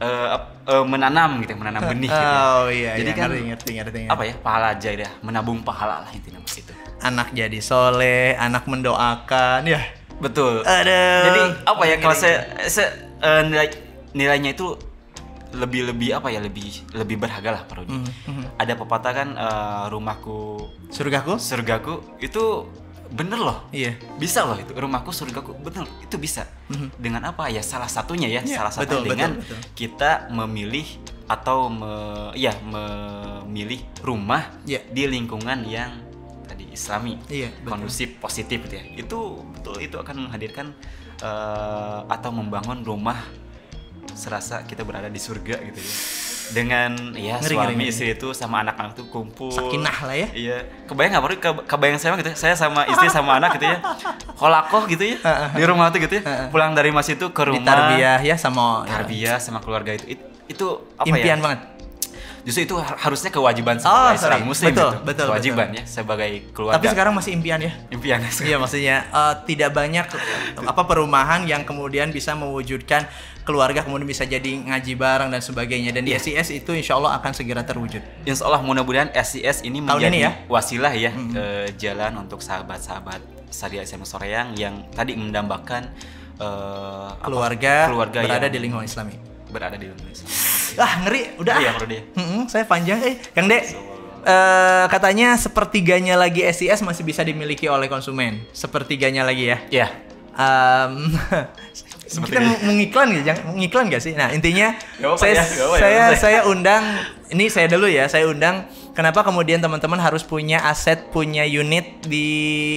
ap- 0.00 0.64
eh, 0.64 0.84
menanam 0.86 1.42
gitu, 1.42 1.52
ya, 1.52 1.58
menanam 1.58 1.80
benih 1.90 2.08
gitu. 2.08 2.16
ya. 2.16 2.40
Oh 2.56 2.68
iya, 2.70 2.90
Jadi 2.96 3.10
iya, 3.10 3.16
kan 3.16 3.28
ngerti, 3.28 3.40
ngerti, 3.44 3.70
ngerti, 3.74 3.98
ngerti. 4.04 4.12
apa 4.12 4.22
ya? 4.24 4.34
Pahala 4.38 4.66
aja 4.72 4.90
ya, 4.94 5.10
menabung 5.20 5.60
pahala 5.60 6.06
lah 6.06 6.10
intinya 6.14 6.40
mas 6.40 6.56
itu. 6.56 6.72
Anak 6.98 7.28
jadi 7.32 7.58
soleh, 7.58 8.32
anak 8.34 8.64
mendoakan, 8.64 9.66
ya. 9.66 9.82
Betul. 10.18 10.62
Aduh. 10.62 11.22
Jadi 11.24 11.40
apa 11.62 11.82
ya 11.84 11.96
kalau 11.98 12.16
saya, 12.16 12.38
saya 12.64 12.88
eh, 13.20 13.42
nilai 13.44 13.68
nilainya 14.10 14.50
itu 14.52 14.72
lebih 15.54 15.88
lebih 15.88 16.08
apa 16.12 16.28
ya 16.28 16.40
lebih 16.40 16.84
lebih 16.92 17.16
berharga 17.16 17.50
lah 17.56 17.62
Pak 17.64 17.76
Rudi. 17.80 17.96
Hmm. 18.28 18.44
Ada 18.56 18.76
pepatah 18.76 19.12
kan 19.12 19.28
eh, 19.32 19.84
rumahku 19.88 20.68
Surgaku? 20.92 21.36
surgaku 21.40 21.94
itu 22.20 22.68
bener 23.08 23.40
loh. 23.40 23.64
Iya. 23.72 23.96
Bisa 24.20 24.44
loh 24.44 24.60
itu 24.60 24.76
rumahku 24.76 25.08
surgaku 25.08 25.56
bener 25.56 25.88
itu 26.04 26.20
bisa. 26.20 26.44
Mhm. 26.68 26.88
Dengan 27.00 27.22
apa 27.32 27.48
ya 27.48 27.64
salah 27.64 27.88
satunya 27.88 28.28
ya 28.28 28.44
Iya, 28.44 28.60
salah 28.68 28.72
betul, 28.76 29.08
dengan 29.08 29.40
betul, 29.40 29.56
betul. 29.56 29.58
kita 29.72 30.10
memilih 30.28 30.84
atau 31.24 31.68
me, 31.72 31.92
ya 32.36 32.52
memilih 32.64 33.80
rumah 34.00 34.52
Iya. 34.64 34.80
di 34.88 35.04
lingkungan 35.08 35.64
yang 35.64 35.92
tadi 36.44 36.68
Islami 36.72 37.20
Iya, 37.28 37.52
kondusif 37.64 38.16
positif 38.16 38.64
gitu 38.64 38.74
ya 38.76 38.84
itu 38.96 39.18
betul 39.52 39.76
itu 39.80 39.96
akan 39.96 40.28
menghadirkan 40.28 40.72
eh, 41.20 42.00
atau 42.08 42.30
membangun 42.32 42.80
rumah 42.80 43.20
serasa 44.10 44.62
kita 44.62 44.82
berada 44.82 45.06
di 45.06 45.18
surga 45.18 45.56
gitu 45.62 45.78
ya. 45.78 45.92
Dengan 46.48 46.96
ya 47.12 47.36
Ngeri, 47.36 47.52
suami 47.52 47.64
ngeri, 47.66 47.76
ngeri. 47.76 47.92
istri 47.92 48.08
itu 48.10 48.32
sama 48.32 48.64
anak-anak 48.64 48.96
tuh 48.96 49.06
kumpul. 49.06 49.52
Sakinah 49.52 49.98
lah 50.00 50.16
ya. 50.16 50.28
iya. 50.32 50.58
Kebayang 50.88 51.12
nggak 51.12 51.24
baru 51.24 51.34
ke- 51.36 51.64
kebayang 51.66 51.98
saya 51.98 52.16
gitu 52.16 52.32
ya. 52.32 52.36
saya 52.38 52.54
sama 52.54 52.88
istri 52.88 53.08
sama 53.08 53.36
anak 53.36 53.60
gitu 53.60 53.68
ya. 53.68 53.76
Holakoh 54.34 54.88
gitu 54.88 55.04
ya. 55.04 55.16
Di 55.52 55.62
rumah 55.62 55.92
tuh 55.92 56.00
gitu 56.00 56.16
ya. 56.16 56.48
Pulang 56.48 56.72
dari 56.72 56.88
masjid 56.88 57.14
itu 57.14 57.28
ke 57.28 57.42
Di 57.42 57.48
rumah. 57.52 57.68
Tarbiyah 57.68 58.20
ya 58.22 58.36
sama 58.36 58.84
tarbiyah 58.84 59.36
sama 59.36 59.60
keluarga 59.60 59.92
itu. 59.92 60.16
It- 60.16 60.24
itu 60.48 60.64
apa 60.96 61.04
impian 61.04 61.36
ya 61.36 61.44
banget. 61.44 61.60
Justru 62.42 62.62
itu 62.64 62.74
har- 62.74 62.98
harusnya 62.98 63.28
kewajiban 63.28 63.76
Oh, 63.76 63.82
sebagai 63.82 63.98
sorry. 64.08 64.20
seorang 64.20 64.42
muslim 64.42 64.70
Betul, 64.70 64.90
gitu. 64.90 65.04
betul, 65.04 65.26
kewajiban 65.26 65.66
betul. 65.66 65.78
ya 65.78 65.84
sebagai 65.84 66.30
keluarga 66.50 66.76
Tapi 66.76 66.86
sekarang 66.88 67.12
masih 67.12 67.30
impian 67.32 67.58
ya. 67.58 67.72
impian 67.88 68.18
Iya 68.48 68.56
maksudnya 68.56 68.96
eh, 69.04 69.34
tidak 69.44 69.70
banyak 69.72 70.06
apa 70.58 70.82
perumahan 70.84 71.42
yang 71.44 71.62
kemudian 71.62 72.08
bisa 72.08 72.32
mewujudkan 72.32 73.08
keluarga 73.42 73.80
kemudian 73.80 74.04
bisa 74.04 74.22
jadi 74.22 74.44
ngaji 74.62 74.92
bareng 74.92 75.28
dan 75.28 75.40
sebagainya 75.40 75.90
dan 75.90 76.02
di 76.02 76.12
Iya. 76.12 76.20
SIS 76.20 76.52
itu 76.54 76.70
insya 76.70 76.94
Allah 76.94 77.16
akan 77.16 77.32
segera 77.32 77.62
terwujud. 77.62 78.04
Insya 78.22 78.44
Allah 78.44 78.60
mudah-mudahan 78.60 79.08
SIS 79.14 79.62
ini 79.62 79.80
Tahun 79.80 79.96
menjadi 79.96 80.10
ini 80.10 80.18
ya? 80.20 80.30
wasilah 80.46 80.92
ya 80.92 81.10
eh, 81.14 81.72
jalan 81.74 82.12
untuk 82.18 82.38
sahabat-sahabat 82.38 83.20
Sadia 83.48 83.80
SMA 83.82 84.04
Soreang 84.04 84.52
yang 84.52 84.84
tadi 84.90 85.16
mendambakan 85.16 85.88
eh, 86.36 87.08
apa, 87.10 87.24
Keluarga, 87.24 87.88
keluarga 87.88 88.18
berada 88.20 88.46
yang 88.46 88.52
di 88.52 88.60
lingkungan 88.60 88.84
Islami. 88.84 89.16
Berada 89.48 89.74
di 89.74 89.88
Indonesia. 89.88 90.24
Ah 90.76 91.02
ngeri, 91.02 91.34
udah. 91.36 91.54
Iya, 91.56 91.70
dia. 91.84 92.02
Mm-mm, 92.14 92.46
saya 92.46 92.64
panjang 92.64 92.98
eh, 93.00 93.14
Kang 93.32 93.46
Dek. 93.46 93.62
eh, 94.20 94.84
katanya 94.86 95.34
sepertiganya 95.34 96.14
lagi 96.14 96.44
SIS 96.44 96.80
masih 96.80 97.02
bisa 97.02 97.20
dimiliki 97.20 97.66
oleh 97.66 97.86
konsumen. 97.86 98.44
Sepertiganya 98.52 99.24
lagi 99.24 99.48
ya. 99.48 99.58
Ya, 99.68 99.88
Em, 100.32 101.10
kita 101.98 102.06
Seperti 102.06 102.38
ini. 102.38 102.46
mau 102.62 102.72
ngiklan 102.72 103.06
nggak? 103.10 103.24
Jangan 103.26 103.42
ngiklan 103.58 103.84
nggak 103.90 104.00
sih? 104.00 104.12
Nah 104.14 104.30
intinya 104.30 104.70
saya 105.18 105.34
ya, 105.34 105.42
ya, 105.42 105.44
saya 105.44 105.66
maksudnya. 105.74 106.14
saya 106.16 106.40
undang 106.46 106.82
ini 107.28 107.44
saya 107.50 107.66
dulu 107.66 107.84
ya 107.84 108.06
saya 108.06 108.24
undang 108.24 108.64
kenapa 108.98 109.22
kemudian 109.22 109.62
teman-teman 109.62 110.02
harus 110.02 110.26
punya 110.26 110.58
aset 110.66 111.06
punya 111.14 111.46
unit 111.46 112.02
di 112.02 112.26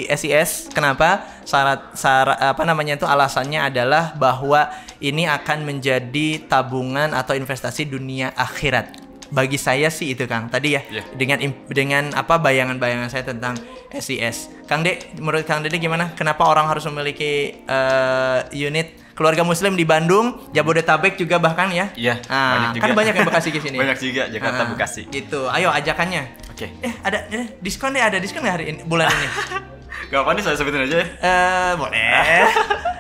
SIS 0.06 0.70
kenapa? 0.70 1.26
Syarat 1.50 1.98
syarat 1.98 2.38
apa 2.38 2.62
namanya 2.62 2.94
itu 2.94 3.10
alasannya 3.10 3.58
adalah 3.58 4.14
bahwa 4.14 4.70
ini 5.02 5.26
akan 5.26 5.66
menjadi 5.66 6.46
tabungan 6.46 7.18
atau 7.18 7.34
investasi 7.34 7.90
dunia 7.90 8.30
akhirat. 8.38 9.02
Bagi 9.34 9.58
saya 9.58 9.90
sih 9.90 10.14
itu 10.14 10.30
Kang. 10.30 10.52
Tadi 10.54 10.78
ya 10.78 10.86
Iya. 10.86 11.04
dengan 11.18 11.38
dengan 11.72 12.04
apa 12.14 12.38
bayangan-bayangan 12.38 13.10
saya 13.10 13.24
tentang 13.26 13.58
SIS 13.90 14.52
Kang 14.70 14.86
Dek 14.86 15.18
menurut 15.18 15.48
Kang 15.50 15.66
Dede 15.66 15.82
gimana? 15.82 16.14
Kenapa 16.14 16.46
orang 16.46 16.70
harus 16.70 16.86
memiliki 16.86 17.66
eh, 17.66 18.40
unit 18.54 19.01
keluarga 19.12 19.42
muslim 19.42 19.74
di 19.74 19.84
Bandung 19.84 20.40
Jabodetabek 20.50 21.16
juga 21.16 21.36
bahkan 21.38 21.68
ya. 21.68 21.92
Iya, 21.94 22.20
Nah, 22.26 22.72
banyak 22.72 22.82
kan 22.82 22.90
banyak 22.94 23.14
yang 23.14 23.28
Bekasi 23.28 23.50
ke 23.50 23.60
sini. 23.60 23.78
Banyak 23.82 23.98
juga, 23.98 24.24
Jakarta, 24.28 24.62
Ah, 24.62 24.68
Bekasi. 24.68 25.02
gitu. 25.08 25.48
Ayo 25.48 25.70
ajakannya. 25.70 26.24
Oke. 26.48 26.68
eh 26.78 26.94
ada 27.02 27.26
eh, 27.28 27.58
diskon 27.58 27.90
deh 27.90 28.00
ada 28.00 28.18
diskon 28.18 28.42
nggak 28.42 28.56
hari 28.56 28.66
ini 28.70 28.82
bulan 28.84 29.08
ini? 29.08 29.28
Gak 30.10 30.20
apa 30.20 30.32
nih 30.34 30.44
saya 30.44 30.56
sebutin 30.56 30.84
aja 30.84 30.98
ya. 30.98 31.08
eh 31.08 31.72
boleh. 31.76 32.44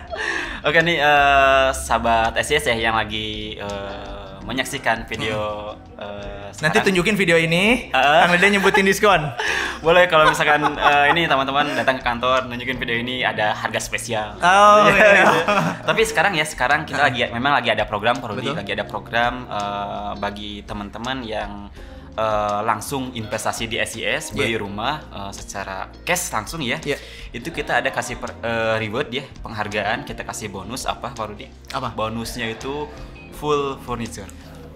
Oke 0.67 0.79
nih 0.79 0.97
eh, 0.97 1.67
sahabat 1.73 2.37
SIS 2.39 2.63
ya 2.63 2.75
yang 2.79 2.95
lagi 2.95 3.57
eh, 3.57 4.20
menyaksikan 4.51 5.03
video 5.05 5.71
eh, 5.95 6.51
nanti 6.53 6.59
sekarang. 6.75 6.85
tunjukin 6.85 7.15
video 7.15 7.37
ini 7.37 7.87
Ah. 7.89 8.27
Kang 8.27 8.35
Dede 8.35 8.51
nyebutin 8.51 8.83
diskon 8.83 9.23
Boleh 9.81 10.05
kalau 10.05 10.27
misalkan 10.27 10.61
eh, 10.69 11.05
ini 11.09 11.25
teman-teman 11.25 11.73
datang 11.73 11.97
ke 11.97 12.03
kantor 12.03 12.45
nunjukin 12.45 12.75
video 12.75 12.93
ini 12.95 13.23
ada 13.23 13.49
harga 13.51 13.79
spesial. 13.79 14.37
Oh, 14.37 14.85
Iya, 14.85 14.93
iya. 14.93 15.09
gitu. 15.23 15.37
Tapi 15.81 16.01
sekarang 16.03 16.33
ya 16.33 16.43
sekarang 16.43 16.83
kita 16.83 17.01
lagi 17.01 17.25
memang 17.27 17.55
lagi 17.55 17.71
ada 17.71 17.81
program 17.83 18.13
Betul. 18.15 18.53
lagi 18.53 18.71
ada 18.71 18.83
program 18.83 19.47
eh, 19.47 20.11
bagi 20.15 20.61
teman-teman 20.61 21.23
yang 21.23 21.51
eh, 22.13 22.59
langsung 22.61 23.09
investasi 23.11 23.65
di 23.65 23.79
SIS 23.79 24.31
beli 24.31 24.53
Iya. 24.53 24.59
rumah 24.59 25.01
eh, 25.01 25.31
secara 25.31 25.89
cash 26.03 26.29
langsung 26.29 26.61
ya. 26.61 26.77
Iya. 26.77 27.01
Itu 27.31 27.49
kita 27.49 27.79
ada 27.79 27.89
kasih 27.89 28.15
per- 28.15 28.37
eh, 28.37 28.75
reward 28.77 29.09
ya, 29.09 29.25
penghargaan, 29.41 30.03
kita 30.03 30.21
kasih 30.21 30.45
bonus 30.47 30.85
apa 30.85 31.09
Pak 31.09 31.25
Rudi? 31.25 31.49
Apa? 31.71 31.89
Bonusnya 31.91 32.45
itu 32.47 32.85
full 33.33 33.79
furniture. 33.81 34.27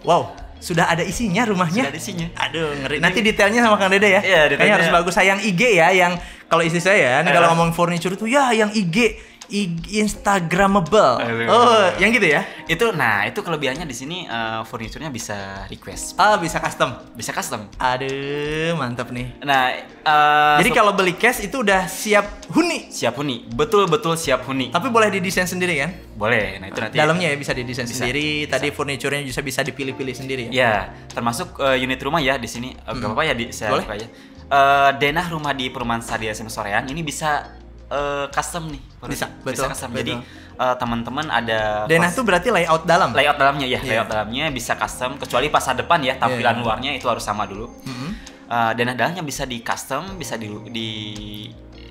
wow 0.03 0.31
sudah 0.55 0.89
ada 0.89 1.05
isinya 1.05 1.45
rumahnya 1.45 1.85
Sudah 1.85 1.93
ada 1.93 1.99
isinya. 2.01 2.27
Aduh, 2.41 2.73
ngeri. 2.81 2.97
Nanti 2.97 3.21
detailnya 3.21 3.61
sama 3.61 3.77
Kang 3.77 3.91
Dede 3.93 4.09
ya. 4.09 4.21
Iya, 4.23 4.41
detailnya. 4.49 4.57
Kayaknya 4.57 4.75
harus 4.81 4.89
bagus. 4.97 5.13
Saya 5.13 5.27
yang 5.37 5.41
IG 5.45 5.61
ya, 5.77 5.87
yang 5.93 6.13
kalau 6.49 6.63
istri 6.65 6.81
saya, 6.81 7.21
nih 7.21 7.29
Eh. 7.29 7.35
kalau 7.37 7.53
ngomong 7.53 7.69
furniture 7.69 8.09
itu 8.09 8.25
ya 8.25 8.49
yang 8.49 8.73
IG 8.73 9.13
Instagramable. 9.47 11.17
Aduh. 11.17 11.47
Oh, 11.47 11.85
yang 11.97 12.09
gitu 12.09 12.27
ya? 12.27 12.41
Itu 12.65 12.89
nah, 12.91 13.23
itu 13.23 13.39
kelebihannya 13.39 13.83
di 13.83 13.93
sini 13.93 14.17
eh, 14.23 14.61
furniturnya 14.63 15.09
bisa 15.09 15.65
request, 15.67 16.15
Ah, 16.15 16.35
bisa 16.35 16.57
custom. 16.57 16.95
bisa 17.13 17.31
custom. 17.31 17.67
Aduh, 17.75 18.73
mantap 18.75 19.09
nih. 19.09 19.37
Nah, 19.41 19.71
eh, 19.75 20.55
Jadi 20.59 20.69
so- 20.69 20.75
kalau 20.75 20.91
beli 20.91 21.13
cash 21.13 21.41
itu 21.41 21.59
udah 21.59 21.85
siap 21.85 22.25
huni. 22.49 22.89
siap 22.89 23.15
huni, 23.15 23.45
betul-betul 23.47 24.15
siap 24.15 24.45
huni. 24.45 24.69
Tapi 24.69 24.87
boleh 24.87 25.09
didesain 25.09 25.45
sendiri 25.45 25.77
kan? 25.77 25.91
Boleh. 26.15 26.57
Nah, 26.57 26.67
itu 26.67 26.79
nanti 26.79 26.95
Dalamnya 26.95 27.27
ya 27.29 27.37
bisa 27.37 27.51
didesain 27.51 27.85
Bisa, 27.85 28.01
sendiri. 28.01 28.45
Tadi 28.45 28.71
furniturnya 28.71 29.21
bisa 29.21 29.41
bisa 29.41 29.61
dipilih-pilih 29.61 30.15
sendiri 30.15 30.43
ya. 30.47 30.51
Ya, 30.55 30.73
termasuk 31.07 31.59
eh, 31.59 31.77
unit 31.77 31.99
rumah 31.99 32.19
ya 32.19 32.35
di 32.35 32.47
sini. 32.47 32.71
Eh, 32.71 32.91
Gak 32.91 33.03
apa-apa 33.05 33.23
ya 33.23 33.33
di 33.33 33.51
saya 33.51 33.71
Boleh. 33.71 33.85
ya. 33.95 34.07
Eh, 34.45 34.91
denah 34.97 35.25
rumah 35.27 35.51
di 35.51 35.67
Perumahan 35.67 35.99
Sadia 35.99 36.29
SM 36.29 36.47
Soreang 36.47 36.85
ini 36.85 37.01
bisa 37.01 37.49
eh, 37.87 38.25
custom 38.29 38.67
nih. 38.67 38.81
Bisa, 39.05 39.29
betul, 39.39 39.67
custom. 39.67 39.89
betul. 39.89 39.99
Jadi 40.01 40.13
eh, 40.55 40.75
teman-teman 40.75 41.25
ada 41.27 41.83
Denah 41.85 42.09
tuh 42.09 42.23
berarti 42.23 42.49
layout 42.49 42.83
dalam. 42.83 43.11
layout 43.11 43.35
dalamnya 43.35 43.65
ya, 43.65 43.77
Iya. 43.77 43.89
layout 43.91 44.09
dalamnya 44.09 44.45
bisa 44.49 44.73
custom 44.73 45.15
kecuali 45.15 45.47
pasar 45.47 45.75
depan 45.75 45.99
ya, 45.99 46.15
tampilan 46.15 46.55
Iya. 46.55 46.61
luarnya 46.61 46.91
itu 46.93 47.05
harus 47.05 47.21
sama 47.21 47.43
dulu. 47.43 47.67
Mhm. 47.83 48.09
Eh, 48.45 48.71
denah 48.73 48.93
dalamnya 48.93 49.21
bisa 49.21 49.43
di 49.43 49.59
custom, 49.59 50.15
bisa 50.15 50.35
di 50.35 50.47
di 50.69 50.87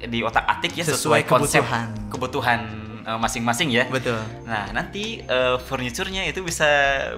di 0.05 0.19
otak-atik 0.21 0.73
ya 0.75 0.85
Sesuai 0.85 0.95
sesuai, 0.95 1.21
konsep 1.25 1.61
kebutuhan. 1.61 1.89
kebutuhan 2.09 2.61
eh, 3.05 3.19
masing-masing 3.21 3.69
ya. 3.71 3.85
Betul. 3.87 4.19
Nah, 4.49 4.73
nanti 4.73 5.21
eh, 5.21 5.57
furniturnya 5.61 6.25
itu 6.27 6.41
bisa 6.41 6.67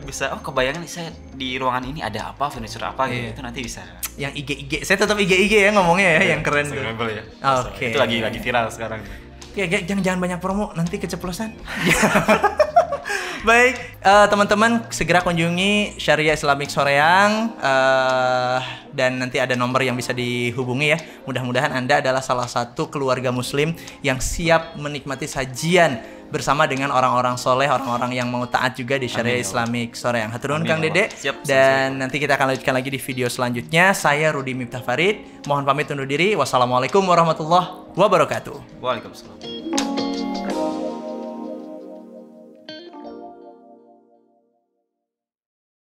bisa 0.03 0.35
oh 0.35 0.43
kebayang 0.43 0.83
nih 0.83 0.91
saya 0.91 1.09
di 1.33 1.57
ruangan 1.57 1.87
ini 1.87 2.03
ada 2.03 2.35
apa, 2.35 2.51
furniture 2.51 2.85
apa 2.85 3.09
gitu. 3.09 3.31
Iya. 3.31 3.35
Itu 3.35 3.43
nanti 3.43 3.61
bisa. 3.63 3.83
Yang 4.19 4.33
IG 4.43 4.51
IG. 4.67 4.73
Saya 4.85 4.97
tetap 5.01 5.17
IG 5.17 5.33
IG 5.49 5.55
ya 5.67 5.71
ngomongnya 5.73 6.21
ya, 6.21 6.37
yang 6.37 6.43
keren. 6.43 6.69
Instagramable 6.69 7.11
ya. 7.11 7.23
Oke. 7.65 7.95
Itu 7.95 7.99
lagi 7.99 8.17
lagi 8.21 8.39
viral 8.43 8.67
sekarang. 8.69 9.01
Ya, 9.57 9.65
ya, 9.65 9.81
jangan 9.89 10.03
jangan 10.05 10.21
banyak 10.21 10.39
promo 10.43 10.77
nanti 10.77 11.01
keceplosan. 11.01 11.57
Baik, 13.47 13.79
eh, 14.03 14.27
teman-teman 14.27 14.91
segera 14.91 15.23
kunjungi 15.23 15.97
Syariah 16.03 16.35
Islamic 16.35 16.67
Soreang 16.67 17.55
eh, 17.63 18.59
dan 18.97 19.21
nanti 19.21 19.37
ada 19.37 19.53
nomor 19.53 19.85
yang 19.85 19.95
bisa 19.95 20.17
dihubungi 20.17 20.87
ya. 20.97 20.99
Mudah-mudahan 21.29 21.77
Anda 21.77 22.01
adalah 22.01 22.25
salah 22.25 22.49
satu 22.49 22.89
keluarga 22.89 23.29
muslim 23.29 23.77
yang 24.01 24.19
siap 24.19 24.75
menikmati 24.81 25.29
sajian 25.29 26.17
bersama 26.27 26.67
dengan 26.67 26.91
orang-orang 26.91 27.39
soleh, 27.39 27.71
orang-orang 27.71 28.19
yang 28.19 28.27
mau 28.27 28.43
taat 28.51 28.75
juga 28.75 28.99
di 28.99 29.07
syariah 29.07 29.39
Amin, 29.39 29.43
ya 29.43 29.47
Islamic 29.47 29.89
sore 29.95 30.19
yang 30.23 30.31
haturun 30.35 30.67
Kang 30.67 30.83
ya 30.83 30.91
Dede. 30.91 31.05
Siap, 31.15 31.47
Dan 31.47 32.03
nanti 32.03 32.19
kita 32.19 32.35
akan 32.35 32.55
lanjutkan 32.55 32.75
lagi 32.75 32.91
di 32.91 32.99
video 32.99 33.31
selanjutnya. 33.31 33.95
Saya 33.95 34.35
Rudi 34.35 34.53
Miftah 34.57 34.83
Farid. 34.83 35.47
Mohon 35.47 35.65
pamit 35.71 35.87
undur 35.95 36.09
diri. 36.09 36.35
Wassalamualaikum 36.35 37.03
warahmatullahi 37.07 37.95
wabarakatuh. 37.95 38.83
Waalaikumsalam. 38.83 39.86